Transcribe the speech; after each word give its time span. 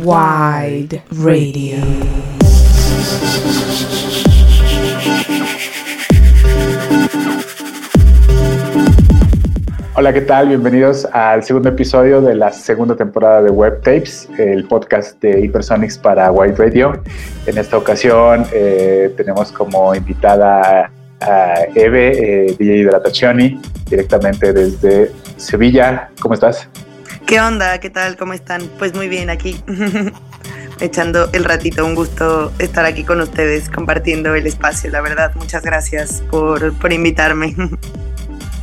Wide 0.00 1.02
Radio. 1.10 1.76
Hola, 9.96 10.12
¿qué 10.12 10.20
tal? 10.20 10.48
Bienvenidos 10.50 11.04
al 11.06 11.42
segundo 11.42 11.70
episodio 11.70 12.20
de 12.20 12.36
la 12.36 12.52
segunda 12.52 12.94
temporada 12.94 13.42
de 13.42 13.50
Web 13.50 13.80
Tapes, 13.82 14.28
el 14.38 14.68
podcast 14.68 15.20
de 15.20 15.40
Hypersonics 15.40 15.98
para 15.98 16.30
Wide 16.30 16.54
Radio. 16.54 17.02
En 17.46 17.58
esta 17.58 17.76
ocasión 17.76 18.46
eh, 18.52 19.12
tenemos 19.16 19.50
como 19.50 19.96
invitada 19.96 20.92
a 21.20 21.54
Eve, 21.74 22.46
eh, 22.46 22.56
DJ 22.56 22.76
Hidratazioni, 22.76 23.60
directamente 23.90 24.52
desde 24.52 25.10
Sevilla. 25.36 26.10
¿Cómo 26.20 26.34
estás? 26.34 26.68
¿Qué 27.28 27.42
onda? 27.42 27.78
¿Qué 27.78 27.90
tal? 27.90 28.16
¿Cómo 28.16 28.32
están? 28.32 28.62
Pues 28.78 28.94
muy 28.94 29.06
bien 29.06 29.28
aquí, 29.28 29.62
echando 30.80 31.28
el 31.34 31.44
ratito. 31.44 31.84
Un 31.84 31.94
gusto 31.94 32.50
estar 32.58 32.86
aquí 32.86 33.04
con 33.04 33.20
ustedes, 33.20 33.68
compartiendo 33.68 34.34
el 34.34 34.46
espacio, 34.46 34.90
la 34.90 35.02
verdad. 35.02 35.32
Muchas 35.34 35.62
gracias 35.62 36.22
por, 36.30 36.72
por 36.78 36.90
invitarme. 36.90 37.54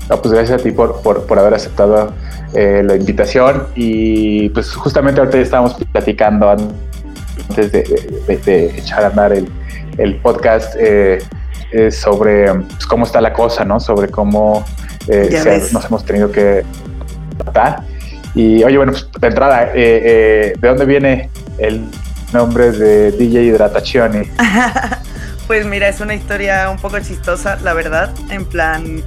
No, 0.09 0.20
pues 0.20 0.34
gracias 0.34 0.59
a 0.59 0.63
ti 0.63 0.71
por, 0.71 0.99
por, 1.04 1.27
por 1.27 1.38
haber 1.38 1.54
aceptado 1.54 2.12
eh, 2.55 2.81
la 2.84 2.95
invitación 2.95 3.67
y 3.76 4.49
pues 4.49 4.73
justamente 4.73 5.20
ahorita 5.20 5.38
ya 5.38 5.43
estábamos 5.43 5.76
platicando 5.91 6.49
antes 6.49 7.71
de, 7.71 7.84
de, 8.27 8.38
de 8.38 8.66
echar 8.79 9.04
a 9.04 9.07
andar 9.07 9.32
el, 9.32 9.48
el 9.99 10.16
podcast 10.21 10.76
eh, 10.79 11.20
eh, 11.71 11.91
sobre 11.91 12.52
pues, 12.52 12.88
cómo 12.88 13.05
está 13.05 13.21
la 13.21 13.32
cosa, 13.32 13.63
¿no? 13.63 13.79
Sobre 13.79 14.09
cómo 14.09 14.66
se, 15.05 15.70
nos 15.71 15.85
hemos 15.85 16.04
tenido 16.04 16.32
que 16.32 16.66
tratar. 17.38 17.95
Y 18.35 18.63
oye, 18.63 18.77
bueno, 18.77 18.91
pues 18.91 19.07
de 19.20 19.27
entrada, 19.27 19.66
¿de 19.67 20.57
dónde 20.62 20.85
viene 20.85 21.30
el 21.57 21.81
nombre 22.34 22.71
de 22.71 23.12
DJ 23.12 23.43
Hidratazioni? 23.43 24.30
pues 25.48 25.65
mira, 25.65 25.87
es 25.87 26.01
una 26.01 26.13
historia 26.13 26.70
un 26.70 26.77
poco 26.77 26.99
chistosa, 26.99 27.57
la 27.63 27.73
verdad. 27.73 28.13
En 28.29 28.45
plan, 28.45 29.01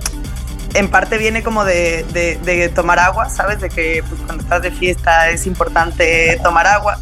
en 0.75 0.89
parte 0.89 1.19
viene 1.19 1.43
como 1.43 1.65
de, 1.65 2.05
de, 2.13 2.69
tomar 2.71 2.99
agua, 2.99 3.29
¿sabes? 3.29 3.61
De 3.61 3.69
que 3.69 4.03
pues, 4.09 4.21
cuando 4.23 4.43
estás 4.43 4.63
de 4.63 4.71
fiesta 4.71 5.29
es 5.31 5.47
importante 5.47 6.39
tomar 6.43 6.67
agua. 6.67 6.99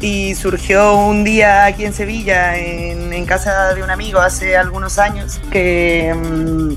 Y 0.00 0.34
surgió 0.34 0.94
un 0.94 1.24
día 1.24 1.64
aquí 1.64 1.84
en 1.84 1.94
Sevilla, 1.94 2.56
en, 2.58 3.24
casa 3.24 3.74
de 3.74 3.82
un 3.82 3.90
amigo 3.90 4.20
hace 4.20 4.56
algunos 4.56 4.98
años, 5.00 5.40
que 5.50 6.14
mmm, 6.14 6.74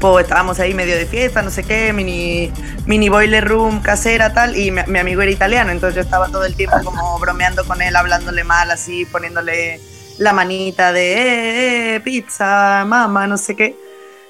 pues, 0.00 0.24
estábamos 0.24 0.60
ahí 0.60 0.74
medio 0.74 0.96
de 0.96 1.06
fiesta, 1.06 1.42
no 1.42 1.50
sé 1.50 1.64
qué, 1.64 1.92
mini, 1.92 2.52
mini 2.86 3.08
boiler 3.08 3.46
room 3.46 3.80
casera, 3.80 4.32
tal, 4.32 4.56
y 4.56 4.70
mi, 4.70 4.82
mi 4.86 4.98
amigo 4.98 5.22
era 5.22 5.30
italiano, 5.30 5.70
entonces 5.70 5.96
yo 5.96 6.02
estaba 6.02 6.28
todo 6.28 6.44
el 6.44 6.54
tiempo 6.54 6.76
como 6.84 7.18
bromeando 7.20 7.64
con 7.64 7.82
él, 7.82 7.94
hablándole 7.96 8.44
mal, 8.44 8.70
así, 8.70 9.04
poniéndole 9.06 9.80
la 10.18 10.32
manita 10.32 10.92
de 10.92 11.12
eh, 11.12 11.94
eh, 11.94 12.00
pizza, 12.00 12.84
mamá, 12.84 13.26
no 13.26 13.38
sé 13.38 13.56
qué. 13.56 13.76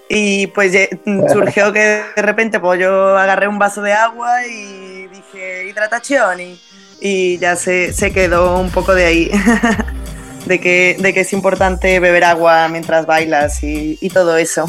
Y 0.09 0.47
pues 0.49 0.73
surgió 1.33 1.73
que 1.73 2.03
de 2.15 2.23
repente 2.23 2.61
pues 2.61 2.81
yo 2.81 3.19
agarré 3.19 3.49
un 3.49 3.59
vaso 3.59 3.83
de 3.83 3.93
agua 3.93 4.47
y 4.47 5.07
dije 5.09 5.69
hidratación 5.69 6.41
y, 6.41 6.61
y 7.01 7.39
ya 7.39 7.57
se, 7.57 7.93
se, 7.93 8.13
quedó 8.13 8.59
un 8.59 8.71
poco 8.71 8.95
de 8.95 9.05
ahí, 9.05 9.31
de, 10.47 10.61
que, 10.61 10.97
de 10.99 11.13
que 11.13 11.21
es 11.21 11.33
importante 11.33 12.01
beber 12.01 12.25
agua 12.25 12.69
mientras 12.69 13.07
bailas 13.07 13.63
y, 13.63 13.99
y 14.01 14.11
todo 14.11 14.37
eso. 14.37 14.67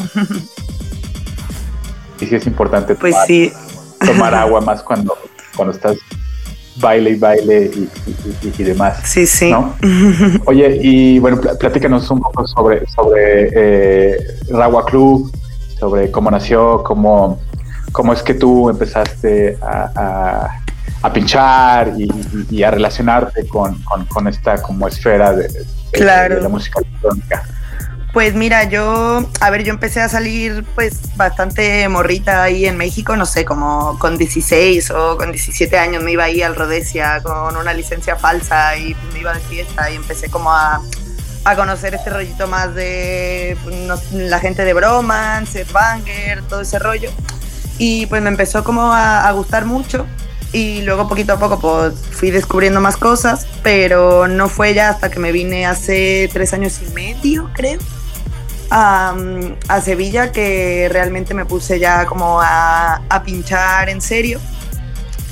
Y 2.20 2.26
sí 2.26 2.34
es 2.34 2.46
importante 2.46 2.94
pues 2.94 3.12
tomar, 3.14 3.26
sí. 3.26 3.52
tomar 4.04 4.34
agua 4.34 4.60
más 4.60 4.82
cuando, 4.82 5.16
cuando 5.56 5.74
estás 5.74 5.96
baile 6.76 7.10
y 7.10 7.14
baile 7.16 7.70
y, 7.74 7.88
y, 8.46 8.54
y, 8.58 8.62
demás. 8.62 9.00
Sí, 9.04 9.26
sí. 9.26 9.50
¿no? 9.50 9.74
Oye, 10.46 10.78
y 10.80 11.18
bueno, 11.18 11.40
platícanos 11.40 12.10
un 12.10 12.20
poco 12.20 12.46
sobre, 12.46 12.86
sobre 12.86 13.50
eh, 13.54 14.16
Rawa 14.50 14.84
Club, 14.86 15.32
sobre 15.78 16.10
cómo 16.10 16.30
nació, 16.30 16.82
cómo, 16.82 17.40
cómo 17.92 18.12
es 18.12 18.22
que 18.22 18.34
tú 18.34 18.68
empezaste 18.68 19.56
a, 19.60 19.90
a, 19.94 20.62
a 21.02 21.12
pinchar 21.12 21.94
y, 21.98 22.08
y, 22.50 22.62
a 22.62 22.70
relacionarte 22.70 23.46
con, 23.46 23.82
con, 23.82 24.04
con, 24.06 24.28
esta 24.28 24.60
como 24.62 24.88
esfera 24.88 25.32
de, 25.32 25.48
de, 25.48 25.66
claro. 25.92 26.36
de 26.36 26.42
la 26.42 26.48
música 26.48 26.80
electrónica. 26.80 27.44
Pues 28.12 28.34
mira, 28.34 28.64
yo, 28.64 29.24
a 29.40 29.50
ver, 29.50 29.62
yo 29.62 29.72
empecé 29.72 30.00
a 30.00 30.08
salir 30.08 30.64
pues 30.74 31.16
bastante 31.16 31.88
morrita 31.88 32.42
ahí 32.42 32.66
en 32.66 32.76
México, 32.76 33.16
no 33.16 33.24
sé, 33.24 33.44
como 33.44 33.96
con 34.00 34.18
16 34.18 34.90
o 34.90 35.16
con 35.16 35.30
17 35.30 35.78
años 35.78 36.02
me 36.02 36.12
iba 36.12 36.24
ahí 36.24 36.42
al 36.42 36.56
Rodesia 36.56 37.22
con 37.22 37.56
una 37.56 37.72
licencia 37.72 38.16
falsa 38.16 38.76
y 38.76 38.96
me 39.12 39.20
iba 39.20 39.32
de 39.32 39.38
fiesta 39.40 39.88
y 39.92 39.94
empecé 39.94 40.28
como 40.28 40.50
a, 40.50 40.82
a 41.44 41.56
conocer 41.56 41.94
este 41.94 42.10
rollito 42.10 42.48
más 42.48 42.74
de 42.74 43.56
no, 43.86 43.94
la 44.12 44.40
gente 44.40 44.64
de 44.64 44.74
Bromance, 44.74 45.64
Banger, 45.72 46.42
todo 46.42 46.62
ese 46.62 46.80
rollo. 46.80 47.12
Y 47.78 48.06
pues 48.06 48.22
me 48.22 48.28
empezó 48.28 48.64
como 48.64 48.92
a, 48.92 49.28
a 49.28 49.32
gustar 49.32 49.66
mucho 49.66 50.04
y 50.52 50.82
luego 50.82 51.08
poquito 51.08 51.34
a 51.34 51.38
poco 51.38 51.60
pues 51.60 51.94
fui 52.10 52.32
descubriendo 52.32 52.80
más 52.80 52.96
cosas, 52.96 53.46
pero 53.62 54.26
no 54.26 54.48
fue 54.48 54.74
ya 54.74 54.88
hasta 54.88 55.12
que 55.12 55.20
me 55.20 55.30
vine 55.30 55.64
hace 55.64 56.28
tres 56.32 56.52
años 56.52 56.80
y 56.82 56.92
medio, 56.92 57.48
creo 57.54 57.78
a, 58.70 59.80
Sevilla 59.82 60.32
que 60.32 60.88
realmente 60.90 61.34
me 61.34 61.44
puse 61.44 61.78
ya 61.78 62.06
como 62.06 62.40
a, 62.40 63.02
a, 63.08 63.22
pinchar 63.22 63.88
en 63.88 64.00
serio. 64.00 64.40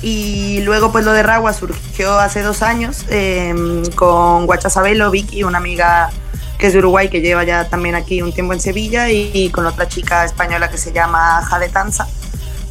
Y 0.01 0.61
luego 0.61 0.91
pues 0.91 1.03
lo 1.03 1.11
de 1.11 1.23
Ragua 1.23 1.51
surgió 1.53 2.17
hace 2.19 2.41
dos 2.41 2.61
años 2.61 3.05
eh, 3.09 3.53
con 3.95 4.45
Guacha 4.45 4.69
Sabelo, 4.69 5.11
Vicky, 5.11 5.43
una 5.43 5.57
amiga 5.57 6.09
que 6.57 6.67
es 6.67 6.73
de 6.73 6.79
Uruguay 6.79 7.09
que 7.09 7.21
lleva 7.21 7.43
ya 7.43 7.69
también 7.69 7.95
aquí 7.95 8.21
un 8.21 8.33
tiempo 8.33 8.53
en 8.53 8.59
Sevilla 8.59 9.09
y, 9.09 9.49
con 9.49 9.65
otra 9.65 9.87
chica 9.87 10.25
española 10.25 10.69
que 10.69 10.77
se 10.77 10.91
llama 10.91 11.41
Jade 11.49 11.69
Tanza. 11.69 12.07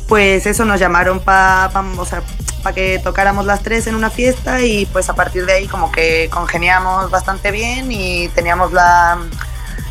Pues 0.07 0.47
eso 0.47 0.65
nos 0.65 0.81
llamaron 0.81 1.21
para 1.21 1.71
pa 2.63 2.73
que 2.75 2.99
tocáramos 3.03 3.47
las 3.47 3.63
tres 3.63 3.87
en 3.87 3.95
una 3.95 4.11
fiesta 4.11 4.61
y 4.61 4.85
pues 4.87 5.09
a 5.09 5.15
partir 5.15 5.47
de 5.47 5.53
ahí 5.55 5.67
como 5.67 5.91
que 5.91 6.29
congeniamos 6.31 7.11
bastante 7.11 7.51
bien 7.51 7.91
y 7.91 8.29
teníamos 8.29 8.73
la, 8.73 9.19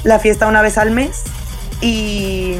la 0.08 0.20
fiesta 0.20 0.48
una 0.48 0.62
vez 0.62 0.78
al 0.78 0.92
mes. 0.92 1.24
Y, 1.82 2.56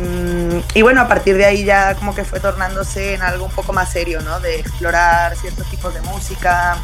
y, 0.76 0.82
bueno, 0.84 1.02
a 1.02 1.08
partir 1.08 1.38
de 1.38 1.46
ahí 1.46 1.64
ya 1.64 1.96
como 1.96 2.14
que 2.14 2.24
fue 2.24 2.40
tornándose 2.40 3.16
en 3.16 3.24
algo 3.24 3.46
un 3.46 3.52
poco 3.52 3.74
más 3.74 3.92
serio, 3.92 4.22
¿no? 4.22 4.40
De 4.40 4.60
explorar 4.60 5.36
ciertos 5.36 5.68
tipos 5.72 5.94
de 5.94 6.02
música, 6.02 6.78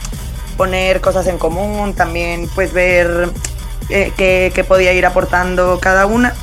poner 0.58 1.00
cosas 1.00 1.28
en 1.28 1.38
común, 1.38 1.94
también 1.94 2.50
pues 2.56 2.74
ver 2.74 3.30
eh, 3.90 4.12
qué, 4.18 4.64
podía 4.68 4.94
ir 4.94 5.06
aportando 5.06 5.80
cada 5.80 6.08
una. 6.08 6.34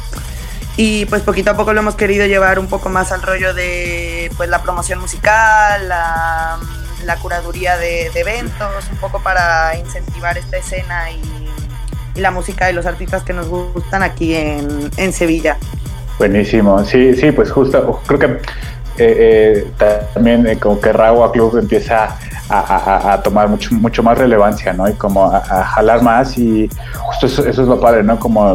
Y 0.76 1.06
pues 1.06 1.22
poquito 1.22 1.50
a 1.50 1.56
poco 1.56 1.72
lo 1.72 1.80
hemos 1.80 1.96
querido 1.96 2.24
llevar 2.26 2.58
un 2.58 2.68
poco 2.68 2.88
más 2.88 3.10
al 3.10 3.22
rollo 3.22 3.52
de 3.52 4.30
pues 4.36 4.48
la 4.48 4.62
promoción 4.62 5.00
musical, 5.00 5.88
la, 5.88 6.58
la 7.04 7.16
curaduría 7.16 7.76
de 7.76 8.06
eventos, 8.14 8.88
un 8.92 8.98
poco 8.98 9.20
para 9.22 9.76
incentivar 9.76 10.38
esta 10.38 10.58
escena 10.58 11.10
y 11.10 11.39
y 12.14 12.20
la 12.20 12.30
música 12.30 12.66
de 12.66 12.72
los 12.72 12.86
artistas 12.86 13.22
que 13.22 13.32
nos 13.32 13.48
gustan 13.48 14.02
aquí 14.02 14.34
en, 14.34 14.90
en 14.96 15.12
Sevilla. 15.12 15.56
Buenísimo, 16.18 16.84
sí, 16.84 17.14
sí, 17.14 17.32
pues 17.32 17.50
justo, 17.50 18.00
creo 18.06 18.18
que 18.18 18.26
eh, 18.98 19.66
eh, 19.80 20.02
también 20.12 20.46
eh, 20.46 20.58
como 20.58 20.78
que 20.80 20.92
Ragua 20.92 21.32
Club 21.32 21.56
empieza 21.56 22.16
a, 22.48 22.58
a, 22.58 23.12
a, 23.12 23.22
tomar 23.22 23.48
mucho, 23.48 23.74
mucho 23.74 24.02
más 24.02 24.18
relevancia, 24.18 24.72
¿no? 24.72 24.88
Y 24.88 24.92
como 24.94 25.24
a, 25.24 25.38
a 25.38 25.64
jalar 25.64 26.02
más 26.02 26.36
y 26.36 26.68
justo 26.98 27.26
eso, 27.26 27.46
eso, 27.46 27.62
es 27.62 27.68
lo 27.68 27.80
padre, 27.80 28.02
¿no? 28.02 28.18
Como 28.18 28.54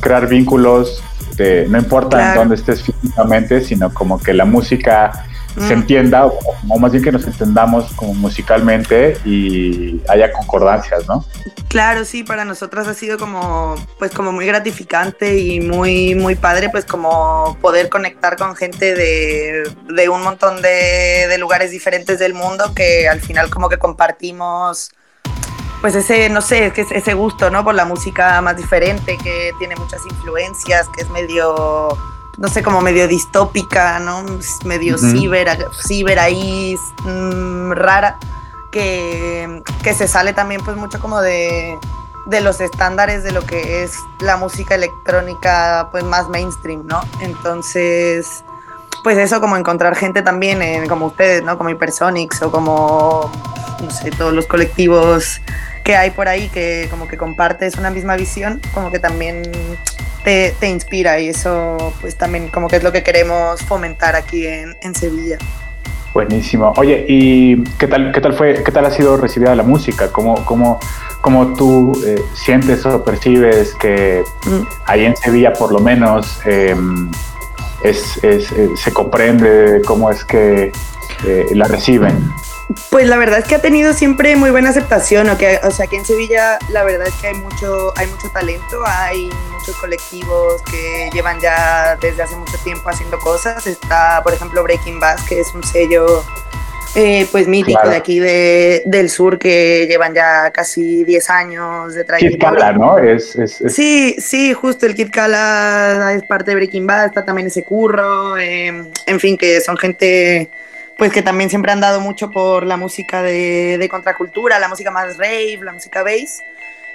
crear 0.00 0.26
vínculos, 0.26 1.02
de, 1.36 1.66
no 1.68 1.78
importa 1.78 2.18
claro. 2.18 2.32
en 2.32 2.38
dónde 2.38 2.54
estés 2.56 2.82
físicamente, 2.82 3.62
sino 3.62 3.94
como 3.94 4.20
que 4.20 4.34
la 4.34 4.44
música 4.44 5.24
se 5.58 5.72
entienda, 5.72 6.26
o, 6.26 6.38
o, 6.68 6.78
más 6.78 6.92
bien 6.92 7.02
que 7.02 7.12
nos 7.12 7.26
entendamos 7.26 7.92
como 7.94 8.14
musicalmente 8.14 9.16
y 9.24 10.00
haya 10.08 10.32
concordancias, 10.32 11.06
¿no? 11.08 11.24
Claro, 11.68 12.04
sí, 12.04 12.24
para 12.24 12.44
nosotras 12.44 12.86
ha 12.88 12.94
sido 12.94 13.18
como, 13.18 13.74
pues 13.98 14.12
como 14.12 14.32
muy 14.32 14.46
gratificante 14.46 15.38
y 15.38 15.60
muy, 15.60 16.14
muy 16.14 16.34
padre, 16.34 16.68
pues 16.68 16.84
como 16.84 17.56
poder 17.60 17.88
conectar 17.88 18.36
con 18.36 18.56
gente 18.56 18.94
de, 18.94 19.70
de 19.88 20.08
un 20.08 20.22
montón 20.22 20.62
de, 20.62 21.26
de 21.28 21.38
lugares 21.38 21.70
diferentes 21.70 22.18
del 22.18 22.34
mundo 22.34 22.72
que 22.74 23.08
al 23.08 23.20
final 23.20 23.50
como 23.50 23.68
que 23.68 23.78
compartimos 23.78 24.90
pues 25.80 25.94
ese, 25.94 26.28
no 26.28 26.42
sé, 26.42 26.72
que 26.72 26.82
ese 26.90 27.14
gusto, 27.14 27.50
¿no? 27.50 27.64
Por 27.64 27.74
la 27.74 27.86
música 27.86 28.40
más 28.42 28.56
diferente, 28.56 29.16
que 29.16 29.52
tiene 29.58 29.76
muchas 29.76 30.04
influencias, 30.04 30.86
que 30.88 31.02
es 31.02 31.08
medio 31.08 31.96
no 32.38 32.48
sé, 32.48 32.62
como 32.62 32.80
medio 32.80 33.06
distópica, 33.08 33.98
¿no? 33.98 34.24
Medio 34.64 34.94
uh 34.94 34.98
-huh. 34.98 35.12
ciber, 35.12 35.68
ciber 35.86 36.18
ahí 36.18 36.76
mmm, 37.04 37.72
rara, 37.72 38.18
que, 38.70 39.62
que, 39.82 39.94
se 39.94 40.06
sale 40.06 40.32
también 40.32 40.60
pues 40.64 40.76
mucho 40.76 41.00
como 41.00 41.20
de, 41.20 41.78
de, 42.26 42.40
los 42.40 42.60
estándares 42.60 43.24
de 43.24 43.32
lo 43.32 43.42
que 43.42 43.82
es 43.82 43.94
la 44.20 44.36
música 44.36 44.74
electrónica 44.74 45.88
pues 45.90 46.04
más 46.04 46.28
mainstream, 46.28 46.86
¿no? 46.86 47.00
Entonces, 47.20 48.44
pues 49.02 49.18
eso 49.18 49.40
como 49.40 49.56
encontrar 49.56 49.96
gente 49.96 50.22
también 50.22 50.62
en, 50.62 50.88
como 50.88 51.06
ustedes, 51.06 51.42
¿no? 51.42 51.58
Como 51.58 51.70
Hypersonics 51.70 52.42
o 52.42 52.50
como 52.50 53.30
no 53.82 53.90
sé, 53.90 54.10
todos 54.10 54.32
los 54.32 54.46
colectivos 54.46 55.40
que 55.84 55.96
hay 55.96 56.10
por 56.10 56.28
ahí 56.28 56.48
que 56.48 56.86
como 56.90 57.08
que 57.08 57.16
compartes 57.16 57.76
una 57.76 57.90
misma 57.90 58.16
visión, 58.16 58.60
como 58.74 58.90
que 58.90 58.98
también 58.98 59.42
te, 60.24 60.54
te, 60.58 60.68
inspira 60.68 61.18
y 61.20 61.28
eso 61.28 61.94
pues 62.00 62.16
también 62.16 62.48
como 62.48 62.68
que 62.68 62.76
es 62.76 62.82
lo 62.82 62.92
que 62.92 63.02
queremos 63.02 63.62
fomentar 63.62 64.16
aquí 64.16 64.46
en, 64.46 64.76
en 64.82 64.94
Sevilla. 64.94 65.38
Buenísimo. 66.12 66.72
Oye, 66.76 67.04
¿y 67.08 67.62
qué 67.78 67.86
tal, 67.86 68.10
qué 68.12 68.20
tal 68.20 68.34
fue, 68.34 68.62
qué 68.64 68.72
tal 68.72 68.84
ha 68.84 68.90
sido 68.90 69.16
recibida 69.16 69.54
la 69.54 69.62
música? 69.62 70.10
¿Cómo, 70.10 70.44
cómo, 70.44 70.80
cómo 71.20 71.54
tú 71.54 71.92
eh, 72.04 72.20
sientes 72.34 72.84
o 72.84 73.04
percibes 73.04 73.74
que 73.74 74.24
mm. 74.44 74.62
ahí 74.86 75.04
en 75.04 75.16
Sevilla 75.16 75.52
por 75.52 75.72
lo 75.72 75.78
menos 75.78 76.40
eh, 76.46 76.74
es, 77.84 78.22
es, 78.24 78.50
eh, 78.52 78.70
se 78.76 78.92
comprende 78.92 79.82
cómo 79.86 80.10
es 80.10 80.24
que 80.24 80.72
eh, 81.26 81.46
la 81.52 81.66
reciben? 81.66 82.32
Pues 82.90 83.06
la 83.08 83.16
verdad 83.16 83.40
es 83.40 83.44
que 83.46 83.56
ha 83.56 83.60
tenido 83.60 83.92
siempre 83.92 84.36
muy 84.36 84.50
buena 84.50 84.70
aceptación, 84.70 85.28
o, 85.28 85.36
que, 85.36 85.58
o 85.64 85.70
sea, 85.70 85.86
que 85.88 85.96
en 85.96 86.04
Sevilla 86.04 86.58
la 86.70 86.84
verdad 86.84 87.08
es 87.08 87.14
que 87.14 87.28
hay 87.28 87.34
mucho, 87.34 87.92
hay 87.96 88.06
mucho 88.06 88.28
talento, 88.30 88.76
hay 88.86 89.28
muchos 89.70 89.80
colectivos 89.80 90.62
que 90.62 91.10
llevan 91.12 91.40
ya 91.40 91.96
desde 92.00 92.22
hace 92.22 92.36
mucho 92.36 92.56
tiempo 92.64 92.88
haciendo 92.88 93.18
cosas. 93.18 93.66
Está, 93.66 94.20
por 94.22 94.32
ejemplo, 94.32 94.62
Breaking 94.62 94.98
Bass, 94.98 95.22
que 95.28 95.40
es 95.40 95.54
un 95.54 95.62
sello 95.62 96.24
eh, 96.96 97.26
pues 97.30 97.46
mítico 97.46 97.88
de 97.88 97.94
aquí 97.94 98.18
de, 98.18 98.82
del 98.86 99.10
sur 99.10 99.38
que 99.38 99.86
llevan 99.88 100.12
ya 100.12 100.50
casi 100.50 101.04
10 101.04 101.30
años 101.30 101.94
de 101.94 102.04
trayectoria. 102.04 102.50
Kid 102.50 102.58
Kala, 102.58 102.72
¿no? 102.72 102.98
Es, 102.98 103.36
Sí, 103.68 104.16
sí, 104.18 104.52
justo 104.54 104.86
el 104.86 104.94
Kid 104.94 105.10
Kala 105.12 106.12
es 106.14 106.24
parte 106.24 106.50
de 106.50 106.56
Breaking 106.56 106.86
Bad, 106.86 107.06
está 107.06 107.24
también 107.24 107.46
ese 107.46 107.62
curro, 107.62 108.36
em, 108.38 108.88
en 109.06 109.20
fin, 109.20 109.38
que 109.38 109.60
son 109.60 109.76
gente 109.76 110.50
pues 110.98 111.12
que 111.12 111.22
también 111.22 111.48
siempre 111.48 111.72
han 111.72 111.80
dado 111.80 112.00
mucho 112.00 112.30
por 112.30 112.66
la 112.66 112.76
música 112.76 113.22
de, 113.22 113.78
de 113.78 113.88
contracultura, 113.88 114.58
la 114.58 114.68
música 114.68 114.90
más 114.90 115.16
rave, 115.16 115.58
la 115.62 115.72
música 115.72 116.02
bass. 116.02 116.40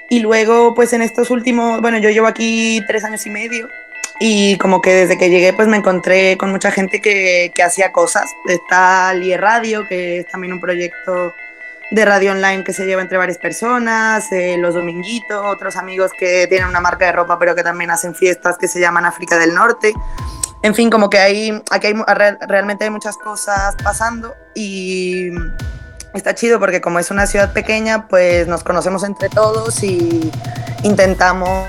Y 0.10 0.19
luego, 0.19 0.75
pues 0.75 0.94
en 0.94 1.02
estos 1.02 1.31
últimos, 1.31 1.81
bueno, 1.81 1.98
yo 1.98 2.10
llevo 2.10 2.28
aquí 2.28 2.81
tres 2.88 3.04
años 3.04 3.25
y 3.25 3.30
medio 3.30 3.69
y 4.19 4.57
como 4.57 4.81
que 4.81 4.94
desde 4.94 5.18
que 5.18 5.30
llegué 5.30 5.52
pues 5.52 5.68
me 5.68 5.78
encontré 5.78 6.38
con 6.38 6.50
mucha 6.52 6.72
gente 6.72 7.02
que, 7.02 7.52
que 7.54 7.63
hacía 7.63 7.92
cosas. 7.92 8.31
Está 8.48 9.13
Lie 9.13 9.38
Radio, 9.38 9.88
que 9.88 10.19
es 10.19 10.28
también 10.28 10.54
un 10.54 10.62
proyecto 10.62 11.34
de 11.92 12.06
radio 12.06 12.31
online 12.31 12.63
que 12.63 12.74
se 12.74 12.86
lleva 12.86 13.02
entre 13.02 13.18
varias 13.18 13.38
personas, 13.38 14.31
eh, 14.31 14.57
Los 14.57 14.74
Dominguitos, 14.74 15.46
otros 15.46 15.75
amigos 15.75 16.12
que 16.18 16.48
tienen 16.48 16.68
una 16.68 16.80
marca 16.80 17.06
de 17.06 17.12
ropa 17.12 17.38
pero 17.38 17.56
que 17.56 17.63
también 17.63 17.92
hacen 17.92 18.16
fiestas 18.16 18.57
que 18.57 18.68
se 18.68 18.80
llaman 18.80 19.06
África 19.06 19.38
del 19.38 19.54
Norte. 19.54 19.94
En 20.62 20.74
fin, 20.74 20.90
como 20.90 21.10
que 21.10 21.19
hay, 21.19 21.62
aquí 21.69 21.88
hay, 21.88 21.94
realmente 22.48 22.86
hay 22.86 22.90
muchas 22.90 23.18
cosas 23.18 23.75
pasando 23.84 24.34
y 24.56 25.30
está 26.17 26.35
chido 26.35 26.59
porque 26.59 26.81
como 26.81 27.00
es 27.00 27.12
una 27.12 27.27
ciudad 27.27 27.53
pequeña, 27.53 28.07
pues 28.07 28.47
nos 28.47 28.63
conocemos 28.63 29.03
entre 29.03 29.29
todos 29.29 29.83
y 29.83 30.31
intentamos 30.83 31.67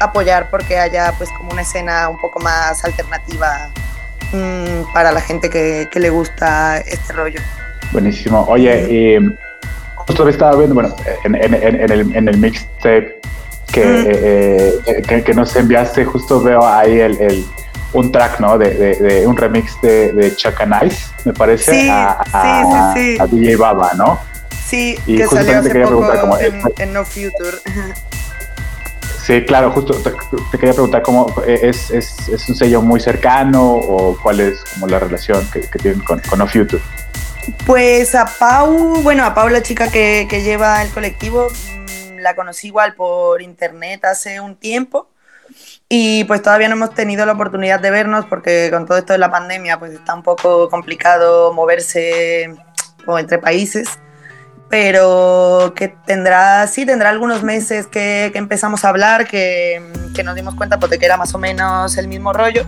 apoyar 0.00 0.50
porque 0.50 0.78
haya 0.78 1.12
pues 1.18 1.30
como 1.30 1.52
una 1.52 1.62
escena 1.62 2.08
un 2.08 2.18
poco 2.20 2.40
más 2.40 2.84
alternativa 2.84 3.70
mmm, 4.32 4.92
para 4.92 5.12
la 5.12 5.20
gente 5.20 5.50
que, 5.50 5.88
que, 5.90 6.00
le 6.00 6.10
gusta 6.10 6.78
este 6.78 7.12
rollo. 7.12 7.40
Buenísimo. 7.92 8.44
Oye, 8.48 9.18
y 9.18 9.36
justo 9.96 10.28
estaba 10.28 10.56
viendo, 10.56 10.74
bueno, 10.74 10.94
en, 11.24 11.34
en, 11.34 11.54
en 11.54 11.90
el, 11.92 12.16
en 12.16 12.28
el 12.28 12.38
mixtape 12.38 13.20
que, 13.72 13.84
mm. 13.84 14.04
eh, 14.08 15.02
que, 15.06 15.22
que, 15.22 15.34
nos 15.34 15.54
enviaste, 15.56 16.04
justo 16.04 16.40
veo 16.42 16.66
ahí 16.66 17.00
el, 17.00 17.20
el 17.20 17.44
un 17.94 18.12
track, 18.12 18.40
¿no? 18.40 18.58
De, 18.58 18.70
de, 18.74 18.94
de 18.96 19.26
un 19.26 19.36
remix 19.36 19.80
de, 19.80 20.12
de 20.12 20.36
Chaka 20.36 20.66
Nice, 20.66 21.06
me 21.24 21.32
parece, 21.32 21.72
sí, 21.72 21.88
a, 21.88 22.10
a, 22.32 22.92
sí, 22.94 23.00
sí, 23.00 23.18
a, 23.20 23.26
DJ 23.26 23.56
Baba, 23.56 23.92
¿no? 23.96 24.18
Sí, 24.66 24.98
y 25.06 25.16
que 25.16 25.26
salió 25.26 25.58
hace 25.58 25.80
poco 25.84 26.20
como, 26.20 26.38
en, 26.38 26.60
en, 26.78 26.92
No 26.92 27.04
Future. 27.04 27.58
Sí, 29.24 29.42
claro, 29.46 29.70
justo 29.70 29.94
te, 29.94 30.10
te 30.10 30.58
quería 30.58 30.74
preguntar 30.74 31.00
cómo 31.00 31.34
es, 31.46 31.90
es, 31.90 32.28
es, 32.28 32.48
un 32.48 32.54
sello 32.54 32.82
muy 32.82 33.00
cercano 33.00 33.72
o 33.72 34.18
cuál 34.22 34.40
es 34.40 34.62
como 34.74 34.86
la 34.86 34.98
relación 34.98 35.48
que, 35.50 35.62
que 35.62 35.78
tienen 35.78 36.00
con, 36.00 36.20
con 36.20 36.40
No 36.40 36.46
Future. 36.46 36.82
Pues 37.64 38.14
a 38.14 38.26
Pau, 38.26 39.00
bueno, 39.02 39.24
a 39.24 39.34
Pau 39.34 39.48
la 39.48 39.62
chica 39.62 39.90
que, 39.90 40.26
que 40.28 40.42
lleva 40.42 40.82
el 40.82 40.90
colectivo, 40.90 41.48
mmm, 41.48 42.18
la 42.18 42.34
conocí 42.34 42.66
igual 42.66 42.94
por 42.94 43.40
internet 43.40 44.04
hace 44.04 44.40
un 44.40 44.56
tiempo 44.56 45.08
y 45.88 46.24
pues 46.24 46.42
todavía 46.42 46.68
no 46.68 46.74
hemos 46.74 46.94
tenido 46.94 47.26
la 47.26 47.32
oportunidad 47.32 47.80
de 47.80 47.90
vernos 47.90 48.24
porque 48.26 48.70
con 48.72 48.86
todo 48.86 48.98
esto 48.98 49.12
de 49.12 49.18
la 49.18 49.30
pandemia 49.30 49.78
pues 49.78 49.92
está 49.92 50.14
un 50.14 50.22
poco 50.22 50.68
complicado 50.70 51.52
moverse 51.52 52.54
o 53.06 53.18
entre 53.18 53.38
países, 53.38 53.98
pero 54.70 55.74
que 55.76 55.88
tendrá, 55.88 56.66
sí, 56.66 56.86
tendrá 56.86 57.10
algunos 57.10 57.42
meses 57.42 57.86
que, 57.86 58.30
que 58.32 58.38
empezamos 58.38 58.84
a 58.84 58.88
hablar, 58.88 59.26
que, 59.26 59.82
que, 60.14 60.24
nos 60.24 60.34
dimos 60.34 60.54
cuenta 60.54 60.78
pues, 60.78 60.90
de 60.90 60.98
que 60.98 61.04
era 61.04 61.16
más 61.16 61.34
o 61.34 61.38
menos 61.38 61.96
el 61.98 62.08
mismo 62.08 62.32
rollo. 62.32 62.64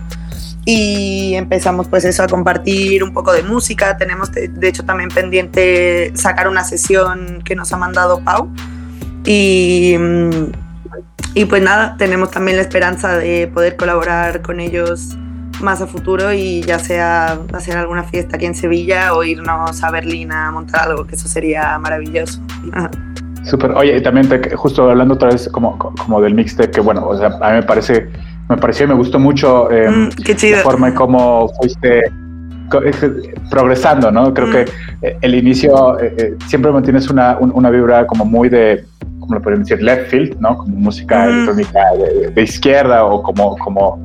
Y 0.63 1.33
empezamos 1.35 1.87
pues 1.87 2.03
eso 2.03 2.23
a 2.23 2.27
compartir 2.27 3.03
un 3.03 3.13
poco 3.13 3.31
de 3.31 3.41
música, 3.41 3.97
tenemos 3.97 4.31
de, 4.33 4.49
de 4.49 4.67
hecho 4.67 4.83
también 4.83 5.09
pendiente 5.09 6.11
sacar 6.15 6.49
una 6.49 6.63
sesión 6.65 7.41
que 7.43 7.55
nos 7.55 7.71
ha 7.73 7.77
mandado 7.77 8.21
Pau. 8.23 8.53
Y 9.25 9.95
y 11.33 11.45
pues 11.45 11.61
nada, 11.61 11.95
tenemos 11.97 12.31
también 12.31 12.57
la 12.57 12.63
esperanza 12.63 13.17
de 13.17 13.47
poder 13.53 13.75
colaborar 13.75 14.41
con 14.41 14.59
ellos 14.59 15.15
más 15.61 15.81
a 15.81 15.87
futuro 15.87 16.33
y 16.33 16.61
ya 16.61 16.79
sea 16.79 17.39
hacer 17.53 17.77
alguna 17.77 18.03
fiesta 18.03 18.37
aquí 18.37 18.45
en 18.45 18.55
Sevilla 18.55 19.13
o 19.13 19.23
irnos 19.23 19.83
a 19.83 19.91
Berlín 19.91 20.31
a 20.31 20.51
montar 20.51 20.89
algo, 20.89 21.05
que 21.05 21.15
eso 21.15 21.27
sería 21.27 21.77
maravilloso. 21.79 22.41
Súper, 23.43 23.71
oye, 23.71 23.97
y 23.97 24.01
también 24.01 24.27
te, 24.27 24.55
justo 24.55 24.89
hablando 24.89 25.13
otra 25.15 25.29
vez 25.29 25.49
como, 25.51 25.77
como 25.77 26.21
del 26.21 26.35
mixtape, 26.35 26.71
que 26.71 26.81
bueno, 26.81 27.07
o 27.07 27.17
sea, 27.17 27.27
a 27.41 27.49
mí 27.51 27.55
me 27.57 27.63
parece, 27.63 28.09
me 28.49 28.57
pareció 28.57 28.85
y 28.85 28.89
me 28.89 28.95
gustó 28.95 29.19
mucho 29.19 29.71
eh, 29.71 29.89
mm, 29.89 30.09
qué 30.23 30.35
chido. 30.35 30.57
la 30.57 30.63
forma 30.63 30.89
en 30.89 30.93
cómo 30.95 31.49
fuiste 31.59 32.03
progresando, 33.49 34.11
¿no? 34.11 34.33
Creo 34.33 34.47
mm. 34.47 34.51
que 34.51 34.65
eh, 35.01 35.17
el 35.21 35.35
inicio 35.35 35.99
eh, 35.99 36.13
eh, 36.17 36.35
siempre 36.47 36.71
mantienes 36.71 37.09
una, 37.09 37.37
una 37.39 37.69
vibra 37.69 38.05
como 38.05 38.25
muy 38.25 38.49
de 38.49 38.85
como 39.27 39.39
lo 39.39 39.41
podemos 39.41 39.67
decir, 39.67 39.83
left 39.83 40.09
field, 40.09 40.39
¿no? 40.39 40.57
Como 40.57 40.77
música 40.77 41.25
mm. 41.25 41.29
electrónica 41.29 41.79
de, 41.97 42.31
de, 42.31 42.41
izquierda 42.41 43.03
o 43.03 43.21
como, 43.21 43.57
como 43.57 43.99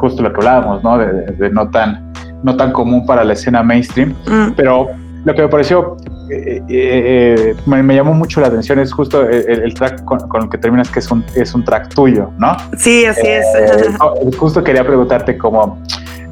justo 0.00 0.22
lo 0.22 0.32
que 0.32 0.38
hablábamos, 0.38 0.82
¿no? 0.82 0.98
De, 0.98 1.06
de 1.32 1.50
no, 1.50 1.70
tan, 1.70 2.12
no 2.42 2.56
tan 2.56 2.72
común 2.72 3.06
para 3.06 3.24
la 3.24 3.34
escena 3.34 3.62
mainstream. 3.62 4.14
Mm. 4.26 4.54
Pero 4.56 4.88
lo 5.24 5.34
que 5.34 5.42
me 5.42 5.48
pareció, 5.48 5.96
eh, 6.30 6.60
eh, 6.68 7.54
me, 7.66 7.82
me, 7.84 7.94
llamó 7.94 8.14
mucho 8.14 8.40
la 8.40 8.48
atención 8.48 8.80
es 8.80 8.92
justo 8.92 9.22
el, 9.28 9.62
el 9.62 9.74
track 9.74 10.04
con, 10.04 10.18
con, 10.28 10.42
el 10.42 10.48
que 10.48 10.58
terminas, 10.58 10.90
que 10.90 10.98
es 10.98 11.10
un, 11.10 11.24
es 11.36 11.54
un 11.54 11.64
track 11.64 11.94
tuyo, 11.94 12.32
¿no? 12.38 12.56
Sí, 12.76 13.04
así 13.04 13.26
eh, 13.26 13.40
es. 13.40 14.36
justo 14.36 14.62
quería 14.62 14.84
preguntarte 14.84 15.38
como... 15.38 15.80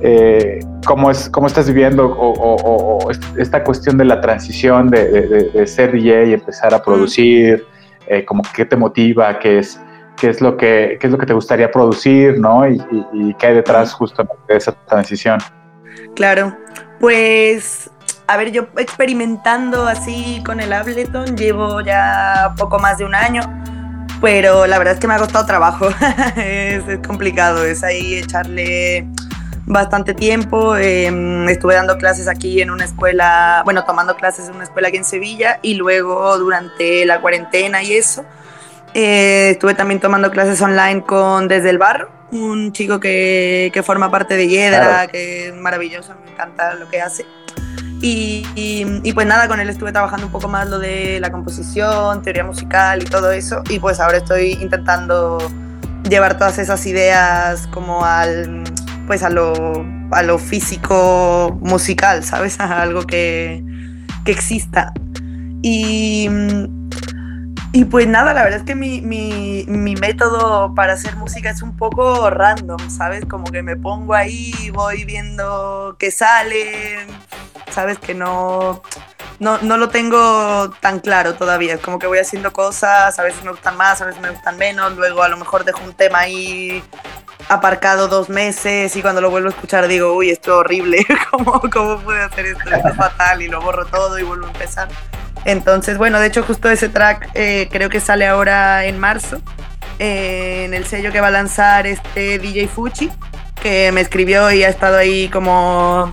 Eh, 0.02 0.60
¿cómo, 0.84 1.10
es, 1.10 1.30
¿Cómo 1.30 1.46
estás 1.46 1.68
viviendo 1.68 2.04
o, 2.04 2.32
o, 2.32 2.98
o, 3.06 3.10
esta 3.38 3.64
cuestión 3.64 3.96
de 3.96 4.04
la 4.04 4.20
transición 4.20 4.90
de, 4.90 5.08
de, 5.08 5.44
de 5.50 5.66
ser 5.66 5.90
DJ 5.90 6.26
y 6.26 6.32
empezar 6.34 6.74
a 6.74 6.82
producir? 6.82 7.64
Eh, 8.06 8.24
como 8.24 8.42
qué 8.54 8.64
te 8.64 8.76
motiva, 8.76 9.38
qué 9.38 9.58
es, 9.58 9.80
qué 10.16 10.30
es, 10.30 10.40
lo, 10.40 10.56
que, 10.56 10.96
qué 11.00 11.06
es 11.06 11.12
lo 11.12 11.18
que 11.18 11.26
te 11.26 11.32
gustaría 11.32 11.70
producir, 11.70 12.38
¿no? 12.38 12.68
Y, 12.68 12.80
y, 12.90 13.06
y 13.12 13.34
qué 13.34 13.48
hay 13.48 13.54
detrás 13.54 13.92
justamente 13.92 14.36
de 14.48 14.56
esa 14.56 14.72
transición. 14.86 15.38
Claro, 16.14 16.56
pues 17.00 17.90
a 18.28 18.36
ver, 18.36 18.50
yo 18.50 18.66
experimentando 18.76 19.86
así 19.86 20.42
con 20.44 20.60
el 20.60 20.72
Ableton 20.72 21.36
llevo 21.36 21.80
ya 21.80 22.54
poco 22.56 22.78
más 22.78 22.98
de 22.98 23.04
un 23.04 23.14
año, 23.14 23.42
pero 24.20 24.66
la 24.66 24.78
verdad 24.78 24.94
es 24.94 25.00
que 25.00 25.06
me 25.06 25.14
ha 25.14 25.18
costado 25.18 25.46
trabajo, 25.46 25.88
es, 26.36 26.88
es, 26.88 26.98
complicado, 27.06 27.64
es 27.64 27.84
ahí 27.84 28.14
echarle 28.14 29.06
bastante 29.66 30.14
tiempo. 30.14 30.76
Eh, 30.76 31.10
estuve 31.50 31.74
dando 31.74 31.98
clases 31.98 32.28
aquí 32.28 32.62
en 32.62 32.70
una 32.70 32.84
escuela, 32.84 33.62
bueno, 33.64 33.84
tomando 33.84 34.16
clases 34.16 34.48
en 34.48 34.54
una 34.54 34.64
escuela 34.64 34.88
aquí 34.88 34.96
en 34.96 35.04
Sevilla 35.04 35.58
y 35.62 35.74
luego 35.74 36.38
durante 36.38 37.04
la 37.04 37.20
cuarentena 37.20 37.82
y 37.82 37.92
eso, 37.94 38.24
eh, 38.94 39.50
estuve 39.50 39.74
también 39.74 40.00
tomando 40.00 40.30
clases 40.30 40.60
online 40.62 41.02
con 41.02 41.48
Desde 41.48 41.70
el 41.70 41.78
Barro, 41.78 42.08
un 42.30 42.72
chico 42.72 42.98
que, 42.98 43.70
que 43.74 43.82
forma 43.82 44.10
parte 44.10 44.36
de 44.36 44.48
Yedra, 44.48 44.86
claro. 44.86 45.12
que 45.12 45.48
es 45.48 45.54
maravilloso, 45.54 46.14
me 46.24 46.32
encanta 46.32 46.74
lo 46.74 46.88
que 46.88 47.02
hace. 47.02 47.26
Y, 48.02 48.46
y, 48.54 48.86
y, 49.04 49.12
pues 49.14 49.26
nada, 49.26 49.48
con 49.48 49.58
él 49.58 49.70
estuve 49.70 49.90
trabajando 49.90 50.26
un 50.26 50.32
poco 50.32 50.48
más 50.48 50.68
lo 50.68 50.78
de 50.78 51.18
la 51.18 51.32
composición, 51.32 52.20
teoría 52.22 52.44
musical 52.44 53.02
y 53.02 53.06
todo 53.06 53.32
eso. 53.32 53.62
Y 53.70 53.78
pues 53.78 54.00
ahora 54.00 54.18
estoy 54.18 54.52
intentando 54.60 55.38
llevar 56.08 56.36
todas 56.36 56.58
esas 56.58 56.84
ideas 56.86 57.66
como 57.68 58.04
al, 58.04 58.64
pues 59.06 59.22
a 59.22 59.30
lo, 59.30 59.84
a 60.10 60.22
lo 60.22 60.38
físico 60.38 61.58
musical, 61.60 62.24
¿sabes? 62.24 62.60
A 62.60 62.82
algo 62.82 63.02
que, 63.06 63.62
que 64.24 64.32
exista. 64.32 64.92
Y, 65.62 66.28
y, 67.72 67.84
pues 67.86 68.06
nada, 68.06 68.34
la 68.34 68.42
verdad 68.44 68.60
es 68.60 68.64
que 68.64 68.74
mi, 68.74 69.00
mi, 69.00 69.64
mi, 69.68 69.96
método 69.96 70.74
para 70.74 70.92
hacer 70.92 71.16
música 71.16 71.50
es 71.50 71.62
un 71.62 71.76
poco 71.76 72.30
random, 72.30 72.90
¿sabes? 72.90 73.24
Como 73.24 73.50
que 73.50 73.62
me 73.62 73.76
pongo 73.76 74.14
ahí, 74.14 74.52
voy 74.72 75.04
viendo 75.04 75.96
qué 75.98 76.10
sale, 76.10 77.06
¿sabes? 77.70 77.98
Que 77.98 78.14
no 78.14 78.82
no, 79.38 79.58
no 79.58 79.76
lo 79.76 79.88
tengo 79.88 80.70
tan 80.80 81.00
claro 81.00 81.34
todavía. 81.34 81.74
Es 81.74 81.80
como 81.80 81.98
que 81.98 82.06
voy 82.06 82.18
haciendo 82.18 82.52
cosas, 82.52 83.18
a 83.18 83.22
veces 83.22 83.42
me 83.44 83.50
gustan 83.50 83.76
más, 83.76 84.00
a 84.00 84.06
veces 84.06 84.20
me 84.20 84.30
gustan 84.30 84.56
menos. 84.56 84.96
Luego 84.96 85.22
a 85.22 85.28
lo 85.28 85.36
mejor 85.36 85.64
dejo 85.64 85.84
un 85.84 85.94
tema 85.94 86.20
ahí 86.20 86.82
aparcado 87.48 88.08
dos 88.08 88.28
meses 88.28 88.94
y 88.96 89.02
cuando 89.02 89.20
lo 89.20 89.30
vuelvo 89.30 89.48
a 89.48 89.52
escuchar 89.52 89.86
digo, 89.88 90.14
uy, 90.14 90.30
esto 90.30 90.52
es 90.52 90.56
horrible, 90.58 91.06
¿cómo, 91.30 91.60
cómo 91.72 91.98
pude 92.00 92.22
hacer 92.22 92.46
esto? 92.46 92.70
Esto 92.70 92.88
es 92.88 92.96
fatal 92.96 93.42
y 93.42 93.48
lo 93.48 93.60
borro 93.60 93.86
todo 93.86 94.18
y 94.18 94.22
vuelvo 94.22 94.46
a 94.46 94.50
empezar. 94.50 94.88
Entonces, 95.44 95.96
bueno, 95.96 96.18
de 96.18 96.26
hecho 96.26 96.42
justo 96.42 96.68
ese 96.68 96.88
track 96.88 97.30
eh, 97.34 97.68
creo 97.70 97.88
que 97.88 98.00
sale 98.00 98.26
ahora 98.26 98.84
en 98.86 98.98
marzo 98.98 99.40
eh, 99.98 100.64
en 100.64 100.74
el 100.74 100.86
sello 100.86 101.12
que 101.12 101.20
va 101.20 101.28
a 101.28 101.30
lanzar 101.30 101.86
este 101.86 102.38
DJ 102.38 102.68
Fuchi, 102.68 103.10
que 103.62 103.92
me 103.92 104.00
escribió 104.00 104.50
y 104.50 104.64
ha 104.64 104.68
estado 104.68 104.96
ahí 104.96 105.28
como 105.28 106.12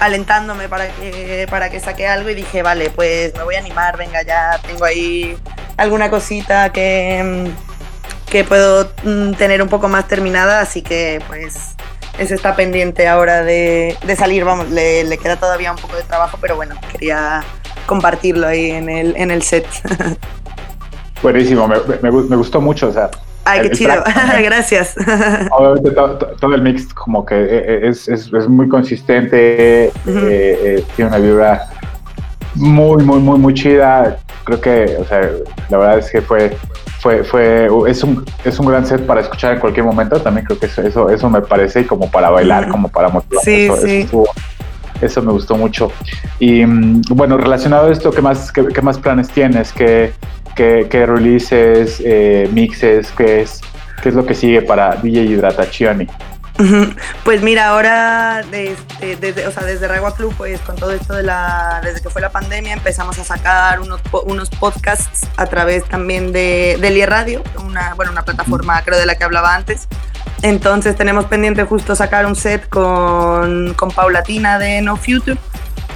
alentándome 0.00 0.68
para 0.68 0.88
que, 0.88 1.46
para 1.50 1.70
que 1.70 1.80
saque 1.80 2.06
algo 2.06 2.30
y 2.30 2.34
dije, 2.34 2.62
vale, 2.62 2.90
pues 2.90 3.34
me 3.34 3.42
voy 3.42 3.56
a 3.56 3.58
animar, 3.58 3.96
venga, 3.96 4.22
ya 4.22 4.60
tengo 4.64 4.84
ahí 4.84 5.36
alguna 5.76 6.10
cosita 6.10 6.70
que, 6.70 7.50
que 8.30 8.44
puedo 8.44 8.90
mm, 9.04 9.32
tener 9.32 9.62
un 9.62 9.68
poco 9.68 9.88
más 9.88 10.06
terminada, 10.08 10.60
así 10.60 10.82
que 10.82 11.22
pues 11.28 11.74
eso 12.18 12.34
está 12.34 12.56
pendiente 12.56 13.08
ahora 13.08 13.42
de, 13.42 13.96
salir, 14.16 14.44
vamos, 14.44 14.70
le, 14.70 15.04
le, 15.04 15.18
queda 15.18 15.36
todavía 15.36 15.70
un 15.72 15.78
poco 15.78 15.96
de 15.96 16.02
trabajo, 16.02 16.38
pero 16.40 16.56
bueno, 16.56 16.74
quería 16.92 17.42
compartirlo 17.86 18.46
ahí 18.46 18.70
en 18.70 18.88
el, 18.88 19.16
en 19.16 19.30
el 19.30 19.42
set. 19.42 19.66
Buenísimo, 21.22 21.66
me, 21.66 21.76
me, 22.02 22.10
me 22.10 22.36
gustó 22.36 22.60
mucho, 22.60 22.88
o 22.88 22.92
sea, 22.92 23.10
Ay, 23.48 23.62
qué 23.62 23.70
chido. 23.70 24.04
Gracias. 24.42 24.94
Obviamente 25.52 25.90
todo, 25.92 26.54
el 26.54 26.60
mix 26.60 26.92
como 26.92 27.24
que 27.24 27.34
eh, 27.34 27.48
eh, 27.50 27.80
es, 27.84 28.06
es, 28.06 28.30
es 28.32 28.46
muy 28.46 28.68
consistente, 28.68 29.90
eh, 30.06 30.84
tiene 30.96 31.08
una 31.08 31.18
vibra 31.18 31.70
muy, 32.54 33.02
muy, 33.02 33.20
muy, 33.20 33.38
muy 33.38 33.54
chida. 33.54 34.18
Creo 34.44 34.60
que, 34.60 34.96
o 34.98 35.04
sea, 35.06 35.30
la 35.70 35.78
verdad 35.78 35.98
es 35.98 36.10
que 36.10 36.20
fue, 36.20 36.54
fue, 37.00 37.24
fue, 37.24 37.68
es 37.86 38.02
un, 38.02 38.24
es 38.44 38.58
un 38.58 38.66
gran 38.66 38.84
set 38.86 39.06
para 39.06 39.20
escuchar 39.20 39.54
en 39.54 39.60
cualquier 39.60 39.84
momento. 39.84 40.20
También 40.20 40.46
creo 40.46 40.58
que 40.58 40.66
eso, 40.66 41.10
eso, 41.10 41.30
me 41.30 41.40
parece 41.40 41.86
como 41.86 42.10
para 42.10 42.30
bailar, 42.30 42.68
como 42.68 42.88
para 42.88 43.08
motivar. 43.08 43.44
Sí, 43.44 43.66
eso, 43.66 43.76
sí. 43.76 44.08
Eso, 45.00 45.22
me 45.22 45.30
gustó 45.30 45.56
mucho. 45.56 45.92
Y 46.40 46.66
mm, 46.66 47.02
bueno, 47.10 47.36
relacionado 47.36 47.88
a 47.88 47.92
esto, 47.92 48.10
¿qué 48.10 48.20
más, 48.20 48.50
qué, 48.50 48.66
qué 48.66 48.82
más 48.82 48.98
planes 48.98 49.28
tienes? 49.28 49.72
¿Qué, 49.72 50.12
qué, 50.56 51.06
releases, 51.06 52.02
eh, 52.04 52.48
mixes, 52.52 53.12
qué 53.12 53.42
es, 53.42 53.60
qué 54.02 54.08
es 54.08 54.14
lo 54.14 54.26
que 54.26 54.34
sigue 54.34 54.62
para 54.62 54.96
DJ 54.96 55.22
Hidratazioni. 55.24 56.06
Pues 57.24 57.42
mira, 57.42 57.68
ahora 57.68 58.42
desde, 58.50 59.16
desde, 59.16 59.46
o 59.46 59.52
sea, 59.52 59.64
desde 59.64 59.86
Regua 59.86 60.14
Club, 60.14 60.34
pues 60.36 60.60
con 60.60 60.76
todo 60.76 60.92
esto 60.92 61.14
de 61.14 61.22
la, 61.22 61.80
desde 61.84 62.00
que 62.00 62.10
fue 62.10 62.22
la 62.22 62.30
pandemia, 62.30 62.72
empezamos 62.72 63.18
a 63.18 63.24
sacar 63.24 63.80
unos, 63.80 64.00
unos 64.24 64.50
podcasts 64.50 65.28
a 65.36 65.46
través 65.46 65.84
también 65.84 66.32
de, 66.32 66.78
de 66.80 67.06
Radio, 67.06 67.42
una, 67.64 67.94
bueno, 67.94 68.12
una 68.12 68.24
plataforma 68.24 68.82
creo 68.82 68.98
de 68.98 69.06
la 69.06 69.16
que 69.16 69.24
hablaba 69.24 69.54
antes. 69.54 69.88
Entonces 70.42 70.96
tenemos 70.96 71.24
pendiente 71.24 71.64
justo 71.64 71.96
sacar 71.96 72.24
un 72.26 72.36
set 72.36 72.68
con, 72.68 73.74
con 73.74 73.90
Paulatina 73.90 74.58
de 74.58 74.80
No 74.82 74.96
Future 74.96 75.36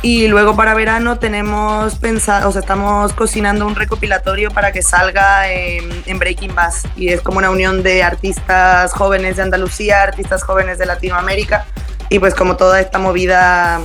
y 0.03 0.27
luego 0.27 0.57
para 0.57 0.75
verano 0.75 1.21
tenemos 1.21 1.95
pensado, 1.95 2.49
o 2.49 2.53
sea, 2.53 2.61
estamos 2.61 3.13
cocinando 3.13 3.65
un 3.69 3.77
recopilatorio 3.77 4.51
para 4.51 4.73
que 4.73 4.83
salga 4.83 5.49
en, 5.49 6.19
Breaking 6.19 6.57
Bass. 6.57 6.83
Y 6.97 7.11
es 7.11 7.21
como 7.21 7.39
una 7.39 7.51
unión 7.51 7.85
de 7.85 8.03
artistas 8.03 8.93
jóvenes 8.93 9.37
de 9.37 9.43
Andalucía, 9.43 10.03
artistas 10.03 10.43
jóvenes 10.43 10.79
de 10.79 10.87
Latinoamérica. 10.87 11.67
Y 12.09 12.19
pues 12.19 12.35
como 12.35 12.57
toda 12.57 12.81
esta 12.81 12.99
movida 12.99 13.81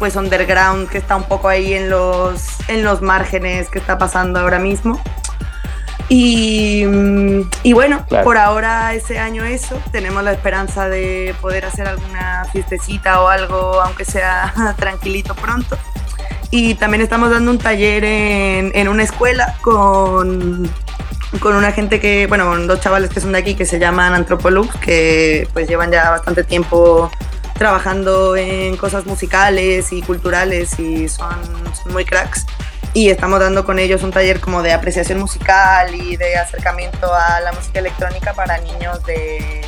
pues 0.00 0.16
underground 0.16 0.88
que 0.88 0.98
está 0.98 1.14
un 1.16 1.24
poco 1.24 1.48
ahí 1.48 1.72
en 1.74 1.90
los, 1.90 2.42
en 2.68 2.82
los 2.82 3.00
márgenes 3.00 3.68
que 3.68 3.78
está 3.78 3.98
pasando 3.98 4.40
ahora 4.40 4.58
mismo. 4.58 5.00
Y, 6.08 6.84
y 7.64 7.72
bueno, 7.72 8.06
por 8.22 8.38
ahora 8.38 8.94
ese 8.94 9.18
año 9.18 9.44
eso, 9.44 9.80
tenemos 9.90 10.22
la 10.22 10.32
esperanza 10.32 10.88
de 10.88 11.34
poder 11.40 11.64
hacer 11.64 11.88
alguna 11.88 12.44
fiestecita 12.52 13.20
o 13.22 13.28
algo, 13.28 13.80
aunque 13.80 14.04
sea 14.04 14.54
tranquilito 14.78 15.34
pronto. 15.34 15.76
Y 16.50 16.74
también 16.74 17.02
estamos 17.02 17.30
dando 17.30 17.50
un 17.50 17.58
taller 17.58 18.04
en, 18.04 18.70
en 18.74 18.88
una 18.88 19.02
escuela 19.02 19.56
con, 19.62 20.70
con 21.40 21.56
una 21.56 21.72
gente 21.72 21.98
que, 21.98 22.28
bueno, 22.28 22.46
con 22.46 22.68
dos 22.68 22.80
chavales 22.80 23.10
que 23.10 23.20
son 23.20 23.32
de 23.32 23.38
aquí 23.38 23.56
que 23.56 23.66
se 23.66 23.80
llaman 23.80 24.14
Antropolux, 24.14 24.74
que 24.76 25.48
pues 25.52 25.68
llevan 25.68 25.90
ya 25.90 26.10
bastante 26.10 26.44
tiempo 26.44 27.10
trabajando 27.54 28.36
en 28.36 28.76
cosas 28.76 29.06
musicales 29.06 29.92
y 29.92 30.02
culturales 30.02 30.78
y 30.78 31.08
son, 31.08 31.36
son 31.82 31.92
muy 31.92 32.04
cracks 32.04 32.46
y 32.96 33.10
estamos 33.10 33.40
dando 33.40 33.66
con 33.66 33.78
ellos 33.78 34.02
un 34.04 34.10
taller 34.10 34.40
como 34.40 34.62
de 34.62 34.72
apreciación 34.72 35.18
musical 35.18 35.94
y 35.94 36.16
de 36.16 36.38
acercamiento 36.38 37.12
a 37.12 37.40
la 37.40 37.52
música 37.52 37.80
electrónica 37.80 38.32
para 38.32 38.56
niños 38.56 39.04
de 39.04 39.60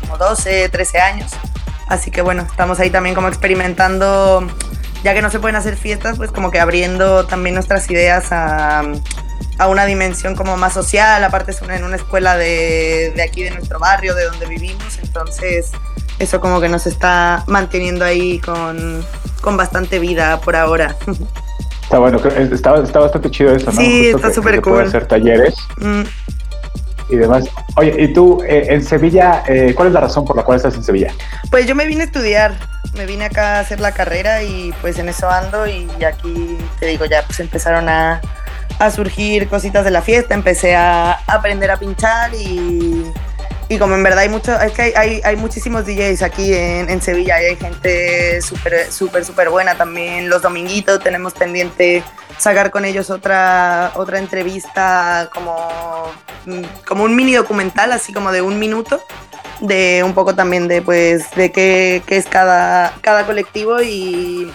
como 0.00 0.18
12, 0.18 0.68
13 0.70 0.98
años. 0.98 1.30
Así 1.86 2.10
que 2.10 2.22
bueno, 2.22 2.42
estamos 2.42 2.80
ahí 2.80 2.90
también 2.90 3.14
como 3.14 3.28
experimentando, 3.28 4.44
ya 5.04 5.14
que 5.14 5.22
no 5.22 5.30
se 5.30 5.38
pueden 5.38 5.54
hacer 5.54 5.76
fiestas, 5.76 6.16
pues 6.16 6.32
como 6.32 6.50
que 6.50 6.58
abriendo 6.58 7.24
también 7.24 7.54
nuestras 7.54 7.88
ideas 7.88 8.32
a, 8.32 8.82
a 9.58 9.68
una 9.68 9.86
dimensión 9.86 10.34
como 10.34 10.56
más 10.56 10.72
social, 10.72 11.22
aparte 11.22 11.52
es 11.52 11.62
en 11.62 11.84
una 11.84 11.94
escuela 11.94 12.36
de, 12.36 13.12
de 13.14 13.22
aquí 13.22 13.44
de 13.44 13.52
nuestro 13.52 13.78
barrio, 13.78 14.12
de 14.16 14.24
donde 14.24 14.46
vivimos, 14.46 14.98
entonces 15.00 15.70
eso 16.18 16.40
como 16.40 16.60
que 16.60 16.68
nos 16.68 16.88
está 16.88 17.44
manteniendo 17.46 18.04
ahí 18.04 18.40
con, 18.40 19.06
con 19.40 19.56
bastante 19.56 20.00
vida 20.00 20.40
por 20.40 20.56
ahora. 20.56 20.96
Está 21.86 22.00
bueno, 22.00 22.18
está, 22.18 22.74
está 22.82 22.98
bastante 22.98 23.30
chido 23.30 23.54
eso, 23.54 23.70
¿no? 23.70 23.80
Sí, 23.80 24.08
está 24.08 24.32
súper 24.32 24.60
cool. 24.60 24.80
hacer 24.80 25.06
talleres 25.06 25.54
mm. 25.76 26.02
y 27.10 27.16
demás. 27.16 27.44
Oye, 27.76 27.94
¿y 27.96 28.12
tú 28.12 28.42
eh, 28.42 28.66
en 28.70 28.82
Sevilla, 28.82 29.44
eh, 29.46 29.72
cuál 29.72 29.86
es 29.86 29.94
la 29.94 30.00
razón 30.00 30.24
por 30.24 30.34
la 30.34 30.42
cual 30.42 30.56
estás 30.56 30.74
en 30.74 30.82
Sevilla? 30.82 31.14
Pues 31.48 31.64
yo 31.66 31.76
me 31.76 31.86
vine 31.86 32.00
a 32.00 32.06
estudiar, 32.06 32.54
me 32.96 33.06
vine 33.06 33.26
acá 33.26 33.58
a 33.58 33.60
hacer 33.60 33.78
la 33.78 33.92
carrera 33.92 34.42
y 34.42 34.74
pues 34.80 34.98
en 34.98 35.08
eso 35.08 35.30
ando 35.30 35.64
y 35.68 35.88
aquí, 36.04 36.58
te 36.80 36.86
digo, 36.86 37.04
ya 37.04 37.22
pues 37.24 37.38
empezaron 37.38 37.88
a, 37.88 38.20
a 38.80 38.90
surgir 38.90 39.46
cositas 39.46 39.84
de 39.84 39.92
la 39.92 40.02
fiesta, 40.02 40.34
empecé 40.34 40.74
a 40.74 41.20
aprender 41.28 41.70
a 41.70 41.76
pinchar 41.76 42.34
y 42.34 43.04
y 43.68 43.78
como 43.78 43.96
en 43.96 44.02
verdad 44.02 44.20
hay 44.20 44.28
mucho, 44.28 44.58
es 44.60 44.72
que 44.72 44.92
hay, 44.96 45.20
hay, 45.24 45.36
muchísimos 45.36 45.84
DJs 45.86 46.22
aquí 46.22 46.54
en, 46.54 46.88
en, 46.88 47.02
Sevilla 47.02 47.36
hay 47.36 47.56
gente 47.56 48.40
súper, 48.40 48.92
súper, 48.92 49.24
súper 49.24 49.50
buena 49.50 49.76
también. 49.76 50.28
Los 50.28 50.42
dominguitos 50.42 51.02
tenemos 51.02 51.34
pendiente 51.34 52.04
sacar 52.38 52.70
con 52.70 52.84
ellos 52.84 53.10
otra, 53.10 53.90
otra 53.96 54.20
entrevista 54.20 55.30
como, 55.34 56.12
como 56.86 57.04
un 57.04 57.16
mini 57.16 57.34
documental, 57.34 57.90
así 57.90 58.12
como 58.12 58.30
de 58.30 58.40
un 58.40 58.60
minuto, 58.60 59.02
de 59.60 60.02
un 60.04 60.14
poco 60.14 60.36
también 60.36 60.68
de 60.68 60.80
pues 60.80 61.30
de 61.34 61.50
qué, 61.50 62.02
qué 62.06 62.18
es 62.18 62.26
cada, 62.26 62.94
cada 63.00 63.26
colectivo 63.26 63.82
y, 63.82 64.52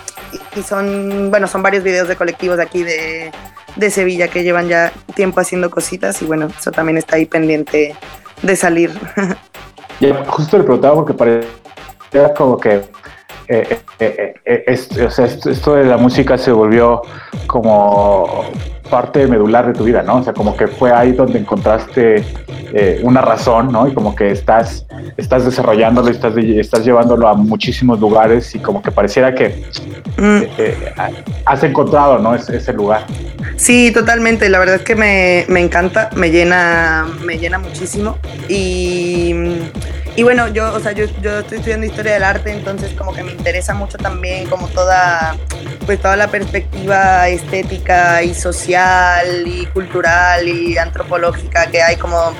y, 0.55 0.63
son, 0.63 1.31
bueno, 1.31 1.47
son 1.47 1.61
varios 1.61 1.83
videos 1.83 2.07
de 2.07 2.15
colectivos 2.15 2.59
aquí 2.59 2.83
de, 2.83 3.29
de 3.75 3.91
Sevilla 3.91 4.29
que 4.29 4.43
llevan 4.43 4.69
ya 4.69 4.93
tiempo 5.15 5.41
haciendo 5.41 5.69
cositas 5.69 6.21
y 6.21 6.25
bueno, 6.25 6.49
eso 6.57 6.71
también 6.71 6.97
está 6.97 7.17
ahí 7.17 7.25
pendiente 7.25 7.93
de 8.41 8.55
salir. 8.55 8.91
justo 10.27 10.57
le 10.57 10.63
preguntaba 10.63 10.95
porque 10.95 11.13
parecía 11.13 12.33
como 12.35 12.57
que 12.59 12.81
eh, 13.53 13.79
eh, 13.99 14.33
eh, 14.45 14.63
esto, 14.65 15.75
de 15.75 15.83
la 15.83 15.97
música 15.97 16.37
se 16.37 16.53
volvió 16.53 17.01
como 17.47 18.45
parte 18.89 19.27
medular 19.27 19.67
de 19.67 19.73
tu 19.73 19.83
vida, 19.83 20.03
¿no? 20.03 20.19
O 20.19 20.23
sea, 20.23 20.31
como 20.31 20.55
que 20.55 20.69
fue 20.69 20.93
ahí 20.93 21.11
donde 21.11 21.39
encontraste 21.39 22.23
una 23.03 23.19
razón, 23.19 23.69
¿no? 23.69 23.85
Y 23.89 23.93
como 23.93 24.15
que 24.15 24.31
estás, 24.31 24.85
estás 25.17 25.43
desarrollándolo, 25.43 26.09
estás, 26.09 26.33
estás 26.37 26.85
llevándolo 26.85 27.27
a 27.27 27.33
muchísimos 27.33 27.99
lugares 27.99 28.55
y 28.55 28.59
como 28.59 28.81
que 28.81 28.91
pareciera 28.91 29.35
que 29.35 29.65
mm. 30.17 30.43
has 31.45 31.63
encontrado, 31.63 32.19
¿no? 32.19 32.33
ese 32.33 32.71
lugar. 32.71 33.05
Sí, 33.57 33.91
totalmente. 33.91 34.47
La 34.47 34.59
verdad 34.59 34.75
es 34.75 34.83
que 34.83 34.95
me, 34.95 35.45
me 35.49 35.59
encanta, 35.59 36.09
me 36.15 36.31
llena, 36.31 37.05
me 37.25 37.37
llena 37.37 37.59
muchísimo. 37.59 38.17
Y, 38.47 39.35
y 40.15 40.23
bueno, 40.23 40.49
yo, 40.49 40.73
o 40.73 40.79
sea, 40.79 40.91
yo, 40.91 41.05
yo, 41.21 41.39
estoy 41.39 41.59
estudiando 41.59 41.85
historia 41.85 42.13
del 42.13 42.23
arte, 42.23 42.51
entonces 42.51 42.93
como 42.93 43.13
que 43.13 43.23
me 43.23 43.31
interesa 43.31 43.73
mucho 43.73 43.97
también 43.97 44.47
como 44.49 44.67
toda, 44.67 45.37
pues 45.85 46.01
toda 46.01 46.17
la 46.17 46.27
perspectiva 46.27 47.29
estética 47.29 48.21
y 48.21 48.33
social 48.33 49.47
y 49.47 49.65
cultural 49.67 50.47
y 50.47 50.77
antropológica 50.77 51.67
que 51.67 51.81
hay 51.81 51.95
como 51.95 52.33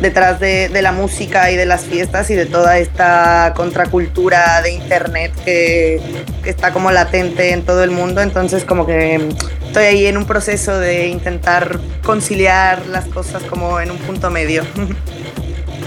detrás 0.00 0.38
de, 0.38 0.68
de, 0.68 0.82
la 0.82 0.92
música 0.92 1.50
y 1.50 1.56
de 1.56 1.64
las 1.64 1.84
fiestas 1.84 2.28
y 2.28 2.34
de 2.34 2.44
toda 2.44 2.78
esta 2.78 3.54
contracultura 3.56 4.60
de 4.60 4.72
internet 4.72 5.32
que, 5.44 6.00
que, 6.42 6.50
está 6.50 6.72
como 6.72 6.90
latente 6.90 7.52
en 7.52 7.62
todo 7.62 7.82
el 7.84 7.90
mundo. 7.90 8.20
Entonces 8.20 8.64
como 8.64 8.86
que 8.86 9.28
estoy 9.66 9.84
ahí 9.84 10.06
en 10.06 10.18
un 10.18 10.26
proceso 10.26 10.78
de 10.78 11.06
intentar 11.06 11.80
conciliar 12.02 12.86
las 12.86 13.06
cosas 13.06 13.42
como 13.44 13.80
en 13.80 13.90
un 13.90 13.98
punto 13.98 14.30
medio. 14.30 14.64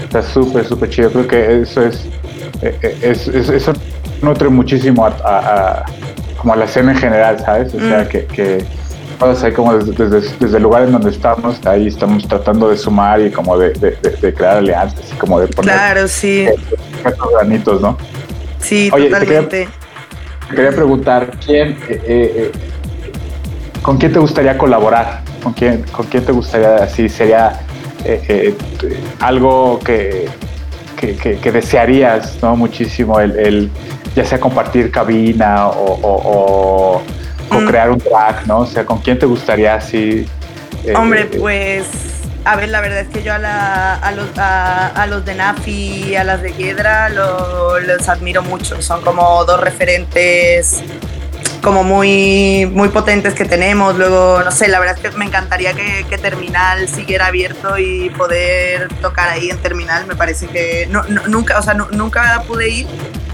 Está 0.08 0.22
súper, 0.22 0.64
súper 0.64 0.88
chido. 0.88 1.10
Creo 1.10 1.28
que 1.28 1.60
eso 1.60 1.84
es, 1.84 2.06
eh, 2.62 2.74
eh, 2.80 2.98
es, 3.02 3.28
eso 3.28 3.74
nutre 4.22 4.48
muchísimo 4.48 5.04
a, 5.04 5.84
como 6.38 6.54
a 6.54 6.56
la 6.56 6.64
escena 6.64 6.92
en 6.92 6.98
general, 6.98 7.38
¿sabes? 7.38 7.74
O 7.74 7.78
sea, 7.78 8.04
mm. 8.04 8.08
que, 8.08 8.24
que 8.24 8.64
ahí 9.20 9.52
como 9.52 9.76
desde, 9.76 10.20
desde, 10.40 10.56
el 10.56 10.62
lugar 10.62 10.84
en 10.84 10.92
donde 10.92 11.10
estamos, 11.10 11.64
ahí 11.66 11.88
estamos 11.88 12.26
tratando 12.26 12.70
de 12.70 12.78
sumar 12.78 13.20
y 13.20 13.30
como 13.30 13.58
de, 13.58 13.72
crear 14.34 14.56
alianzas 14.56 15.12
y 15.12 15.16
como 15.16 15.40
de 15.40 15.48
poner 15.48 15.74
claro, 15.74 16.08
sí. 16.08 16.48
estos 17.04 17.32
granitos, 17.32 17.82
¿no? 17.82 17.98
Sí, 18.60 18.90
totalmente. 18.90 19.68
Te 20.48 20.54
quería, 20.54 20.70
preguntar, 20.70 21.30
¿quién, 21.44 21.76
eh, 21.88 22.00
eh, 22.06 22.52
¿con 23.82 23.98
quién 23.98 24.12
te 24.14 24.18
gustaría 24.18 24.56
colaborar? 24.56 25.20
¿Con 25.42 25.52
quién, 25.52 25.82
con 25.92 26.06
quién 26.06 26.24
te 26.24 26.32
gustaría, 26.32 26.76
así 26.76 27.10
sería 27.10 27.60
eh, 28.04 28.54
algo 29.20 29.78
que, 29.80 30.28
que, 30.96 31.52
desearías, 31.52 32.38
¿no? 32.42 32.56
Muchísimo, 32.56 33.20
el, 33.20 33.70
ya 34.14 34.24
sea 34.24 34.40
compartir 34.40 34.90
cabina 34.90 35.68
o 35.68 37.02
o 37.50 37.64
crear 37.66 37.90
un 37.90 37.98
track, 37.98 38.46
¿no? 38.46 38.60
O 38.60 38.66
sea, 38.66 38.84
¿con 38.84 38.98
quién 38.98 39.18
te 39.18 39.26
gustaría 39.26 39.74
así? 39.74 40.26
Eh, 40.84 40.94
Hombre, 40.94 41.26
pues, 41.26 41.86
a 42.44 42.56
ver, 42.56 42.68
la 42.68 42.80
verdad 42.80 43.00
es 43.00 43.08
que 43.08 43.22
yo 43.22 43.34
a, 43.34 43.38
la, 43.38 43.94
a, 43.94 44.12
los, 44.12 44.28
a, 44.36 45.06
los 45.08 45.24
de 45.24 45.34
Nafi 45.34 46.10
y 46.10 46.16
a 46.16 46.24
las 46.24 46.42
de 46.42 46.52
Hiedra 46.52 47.08
los 47.08 48.08
admiro 48.08 48.42
mucho. 48.42 48.80
Son 48.82 49.02
como 49.02 49.44
dos 49.44 49.60
referentes 49.60 50.82
como 51.62 51.84
muy, 51.84 52.66
muy 52.66 52.88
potentes 52.88 53.34
que 53.34 53.44
tenemos. 53.44 53.96
Luego, 53.96 54.42
no 54.44 54.50
sé, 54.50 54.68
la 54.68 54.78
verdad 54.80 54.96
es 54.96 55.10
que 55.10 55.16
me 55.16 55.24
encantaría 55.24 55.74
que, 55.74 56.04
que 56.08 56.18
Terminal 56.18 56.88
siguiera 56.88 57.26
abierto 57.26 57.78
y 57.78 58.10
poder 58.10 58.88
tocar 59.00 59.28
ahí 59.28 59.50
en 59.50 59.58
Terminal. 59.58 60.06
Me 60.06 60.16
parece 60.16 60.46
que 60.46 60.86
no, 60.90 61.02
nunca, 61.28 61.58
o 61.58 61.62
sea, 61.62 61.74
nunca 61.74 62.42
pude 62.46 62.68
ir 62.68 62.86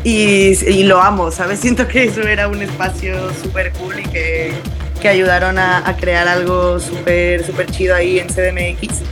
y, 0.04 0.82
lo 0.84 1.00
amo, 1.00 1.30
¿sabes? 1.30 1.60
Siento 1.62 1.88
que 1.88 2.04
eso 2.04 2.22
era 2.22 2.48
un 2.48 2.62
espacio 2.62 3.32
súper 3.42 3.72
cool 3.72 4.00
y 4.00 4.02
que, 4.04 4.52
que 5.00 5.08
ayudaron 5.08 5.58
a, 5.58 5.88
a, 5.88 5.96
crear 5.96 6.28
algo 6.28 6.78
súper, 6.78 7.44
súper 7.44 7.70
chido 7.70 7.94
ahí 7.94 8.18
en 8.18 8.28
CDMX. 8.28 9.02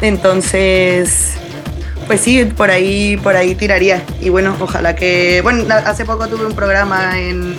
Entonces, 0.00 1.34
pues 2.08 2.22
sí, 2.22 2.44
por 2.44 2.70
ahí, 2.70 3.16
por 3.18 3.36
ahí 3.36 3.54
tiraría. 3.54 4.02
Y 4.20 4.30
bueno, 4.30 4.56
ojalá 4.60 4.94
que. 4.94 5.40
Bueno, 5.42 5.64
hace 5.84 6.04
poco 6.04 6.26
tuve 6.26 6.46
un 6.46 6.54
programa 6.54 7.20
en, 7.20 7.54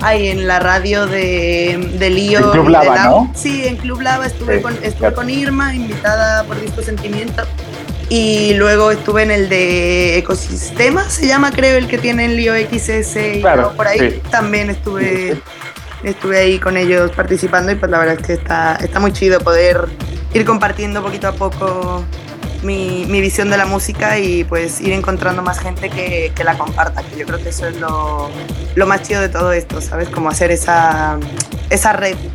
Ay, 0.00 0.28
en 0.28 0.46
la 0.46 0.58
radio 0.58 1.06
de, 1.06 1.92
de 1.98 2.10
Lío. 2.10 2.38
En 2.38 2.50
Club 2.50 2.68
Lava, 2.68 3.04
¿no? 3.04 3.32
Sí, 3.34 3.66
en 3.66 3.76
Club 3.76 4.00
Lava 4.00 4.26
estuve, 4.26 4.60
con, 4.60 4.76
estuve 4.82 5.12
con 5.12 5.30
Irma, 5.30 5.74
invitada 5.74 6.44
por 6.44 6.60
Disco 6.60 6.82
Sentimiento. 6.82 7.44
Y 8.08 8.54
luego 8.54 8.92
estuve 8.92 9.24
en 9.24 9.32
el 9.32 9.48
de 9.48 10.18
Ecosistema, 10.18 11.10
se 11.10 11.26
llama 11.26 11.50
creo 11.50 11.76
el 11.76 11.88
que 11.88 11.98
tiene 11.98 12.26
el 12.26 12.36
Lío 12.36 12.54
XS 12.54 13.16
y 13.16 13.40
claro, 13.40 13.72
por 13.76 13.88
ahí. 13.88 14.22
También 14.30 14.70
estuve, 14.70 15.40
estuve 16.04 16.38
ahí 16.38 16.58
con 16.60 16.76
ellos 16.76 17.10
participando 17.10 17.72
y 17.72 17.74
pues 17.74 17.90
la 17.90 17.98
verdad 17.98 18.16
es 18.20 18.26
que 18.26 18.32
está, 18.34 18.76
está 18.76 19.00
muy 19.00 19.12
chido 19.12 19.40
poder 19.40 19.86
ir 20.34 20.44
compartiendo 20.44 21.02
poquito 21.02 21.26
a 21.26 21.32
poco 21.32 22.04
mi, 22.62 23.04
visión 23.06 23.50
de 23.50 23.56
la 23.56 23.66
música 23.66 24.18
y 24.18 24.44
pues 24.44 24.80
ir 24.80 24.92
encontrando 24.92 25.42
más 25.42 25.58
gente 25.58 25.90
que, 25.90 26.32
la 26.44 26.56
comparta, 26.56 27.02
que 27.02 27.18
yo 27.18 27.26
creo 27.26 27.42
que 27.42 27.48
eso 27.48 27.66
es 27.66 27.76
lo, 27.80 28.86
más 28.86 29.02
chido 29.02 29.20
de 29.20 29.28
todo 29.28 29.52
esto, 29.52 29.80
¿sabes? 29.80 30.08
Como 30.08 30.28
hacer 30.28 30.50
esa, 30.50 31.18
esa 31.70 31.92
red. 31.92 32.16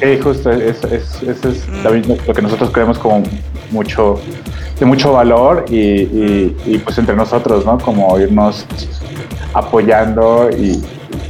Sí, 0.00 0.18
justo, 0.20 0.50
eso, 0.50 0.88
es 0.88 1.22
mm. 1.22 2.26
lo 2.26 2.34
que 2.34 2.42
nosotros 2.42 2.70
creemos 2.72 2.98
como 2.98 3.22
mucho, 3.70 4.20
de 4.78 4.86
mucho 4.86 5.12
valor 5.12 5.64
y, 5.68 6.48
pues 6.84 6.98
entre 6.98 7.14
nosotros, 7.14 7.64
¿no? 7.64 7.78
Como 7.78 8.18
irnos 8.18 8.66
apoyando 9.54 10.50
y, 10.50 10.84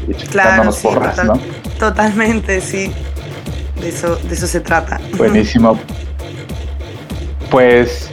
y 0.08 0.14
claro, 0.30 0.70
porras, 0.82 1.22
¿no? 1.24 1.38
Totalmente, 1.78 2.60
sí. 2.62 2.90
De 3.80 3.90
eso, 3.90 4.16
de 4.16 4.34
eso 4.34 4.46
se 4.46 4.60
trata. 4.60 4.98
Buenísimo. 5.16 5.78
Pues 7.50 8.10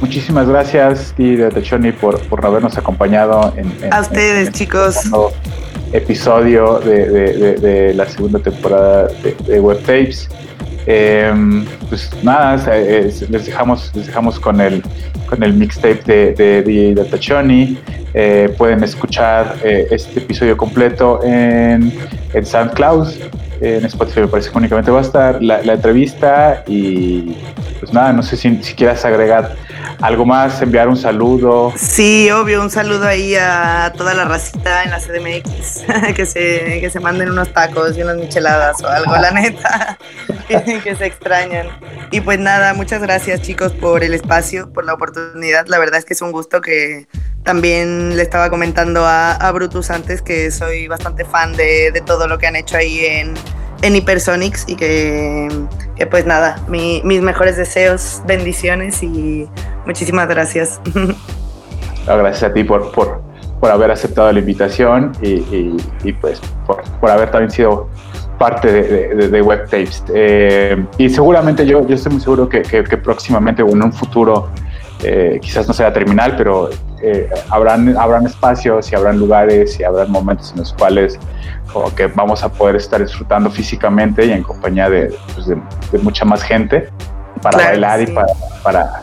muchísimas 0.00 0.48
gracias, 0.48 1.14
de 1.16 1.48
Tachoni, 1.50 1.92
por, 1.92 2.20
por 2.28 2.44
habernos 2.44 2.76
acompañado 2.76 3.52
en, 3.56 3.92
a 3.92 4.00
ustedes, 4.00 4.52
chicos. 4.52 4.96
Episodio 5.92 6.78
de, 6.78 7.92
la 7.94 8.08
segunda 8.08 8.38
temporada 8.38 9.08
de, 9.46 9.60
Web 9.60 9.80
Tapes. 9.80 10.28
Em, 10.86 11.64
pues 11.88 12.10
nada, 12.22 12.56
les 12.76 13.46
dejamos, 13.46 13.92
les 13.94 14.06
dejamos 14.06 14.40
con 14.40 14.60
el 14.60 14.82
con 15.32 15.42
el 15.42 15.54
mixtape 15.54 16.02
de, 16.04 16.62
de, 16.62 16.94
de 16.94 17.04
Tachoni. 17.06 17.78
Eh, 18.12 18.54
pueden 18.58 18.84
escuchar 18.84 19.56
eh, 19.64 19.86
este 19.90 20.18
episodio 20.20 20.58
completo 20.58 21.20
en, 21.24 21.90
en 22.34 22.46
SoundCloud. 22.46 23.08
En 23.62 23.84
Spotify 23.86 24.20
me 24.20 24.28
parece 24.28 24.50
que 24.50 24.58
únicamente 24.58 24.90
va 24.90 24.98
a 24.98 25.02
estar 25.02 25.42
la, 25.42 25.60
entrevista 25.60 26.62
y 26.66 27.34
pues 27.82 27.92
nada, 27.92 28.12
no 28.12 28.22
sé 28.22 28.36
si, 28.36 28.62
si 28.62 28.74
quieras 28.74 29.04
agregar 29.04 29.56
¿Algo 30.02 30.26
más? 30.26 30.60
¿Enviar 30.60 30.88
un 30.88 30.96
saludo? 30.96 31.72
Sí, 31.76 32.28
obvio, 32.32 32.60
un 32.60 32.70
saludo 32.70 33.06
ahí 33.06 33.36
a 33.36 33.92
toda 33.96 34.14
la 34.14 34.24
racita 34.24 34.82
en 34.82 34.90
la 34.90 34.98
CDMX. 34.98 35.84
que, 36.16 36.26
se, 36.26 36.80
que 36.80 36.90
se 36.90 36.98
manden 36.98 37.30
unos 37.30 37.52
tacos 37.52 37.96
y 37.96 38.02
unas 38.02 38.16
micheladas 38.16 38.82
o 38.82 38.88
algo, 38.88 39.16
la 39.16 39.30
neta. 39.30 39.98
que, 40.48 40.96
se 40.96 41.06
extrañan. 41.06 41.68
Y 42.10 42.20
pues 42.20 42.40
nada, 42.40 42.74
muchas 42.74 43.00
gracias 43.00 43.42
chicos 43.42 43.70
por 43.72 44.02
el 44.02 44.12
espacio, 44.12 44.72
por 44.72 44.84
la 44.84 44.94
oportunidad. 44.94 45.66
La 45.68 45.78
verdad 45.78 46.00
es 46.00 46.04
que 46.04 46.14
es 46.14 46.22
un 46.22 46.32
gusto 46.32 46.60
que 46.60 47.06
también 47.44 48.16
le 48.16 48.22
estaba 48.22 48.50
comentando 48.50 49.04
a, 49.06 49.52
Brutus 49.52 49.90
antes 49.90 50.20
que 50.20 50.50
soy 50.50 50.88
bastante 50.88 51.24
fan 51.24 51.52
de, 51.52 51.92
de 51.92 52.00
todo 52.00 52.26
lo 52.26 52.38
que 52.38 52.48
han 52.48 52.56
hecho 52.56 52.76
ahí 52.76 53.04
en 53.04 53.34
en 53.82 53.96
Hypersonics 53.96 54.64
y 54.68 54.76
que, 54.76 55.48
pues 56.10 56.26
nada, 56.26 56.56
mis 56.68 57.20
mejores 57.20 57.56
deseos, 57.56 58.22
bendiciones 58.26 59.02
y 59.02 59.48
muchísimas 59.86 60.28
gracias. 60.28 60.80
gracias 62.06 62.42
a 62.42 62.52
ti 62.52 62.64
por, 62.64 62.92
por, 62.92 63.22
por 63.60 63.70
haber 63.70 63.90
aceptado 63.90 64.32
la 64.32 64.38
invitación 64.38 65.12
y, 65.20 65.76
y, 66.04 66.12
pues 66.14 66.40
por, 66.66 66.82
por, 67.00 67.10
haber 67.10 67.30
también 67.30 67.50
sido 67.50 67.88
parte 68.38 68.72
de, 68.72 69.28
de, 69.28 69.42
Web 69.42 69.64
Tapes. 69.64 70.02
Eh, 70.14 70.84
y 70.98 71.08
seguramente 71.08 71.66
yo, 71.66 71.86
yo 71.86 71.94
estoy 71.94 72.12
muy 72.12 72.20
seguro 72.20 72.48
que, 72.48 72.62
que, 72.62 72.82
próximamente 72.96 73.62
o 73.62 73.68
en 73.68 73.82
un 73.84 73.92
futuro, 73.92 74.48
eh, 75.02 75.38
quizás 75.40 75.68
no 75.68 75.74
sea 75.74 75.92
terminal, 75.92 76.34
pero 76.36 76.70
eh, 77.02 77.28
habrán, 77.50 77.96
habrán 77.96 78.26
espacios 78.26 78.90
y 78.92 78.94
habrán 78.94 79.18
lugares 79.18 79.78
y 79.78 79.84
habrán 79.84 80.10
momentos 80.10 80.52
en 80.52 80.58
los 80.58 80.72
cuales 80.72 81.18
como 81.72 81.94
que 81.94 82.06
vamos 82.06 82.42
a 82.42 82.50
poder 82.50 82.76
estar 82.76 83.00
disfrutando 83.00 83.50
físicamente 83.50 84.26
y 84.26 84.32
en 84.32 84.42
compañía 84.42 84.88
de, 84.88 85.14
pues, 85.34 85.46
de, 85.46 85.98
mucha 85.98 86.24
más 86.24 86.42
gente 86.42 86.88
para 87.40 87.58
bailar 87.58 88.02
y 88.02 88.06
para, 88.06 88.26
para, 88.62 89.02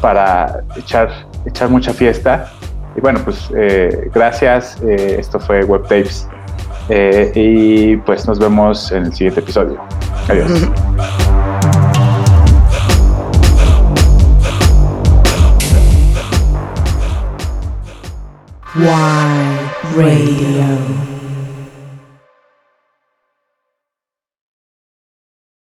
para, 0.00 0.60
echar, 0.76 1.10
echar 1.46 1.68
mucha 1.68 1.92
fiesta. 1.92 2.50
Y 2.96 3.00
bueno, 3.00 3.20
pues 3.24 3.50
eh, 3.56 4.10
gracias. 4.14 4.78
Eh, 4.82 5.16
esto 5.18 5.40
fue 5.40 5.64
Web 5.64 5.82
Tapes. 5.82 6.28
Eh, 6.88 7.30
y 7.34 7.96
pues 7.98 8.26
nos 8.26 8.38
vemos 8.38 8.90
en 8.90 9.06
el 9.06 9.12
siguiente 9.12 9.40
episodio. 9.40 9.80
Adiós. 10.28 10.50
Radio. 18.74 21.19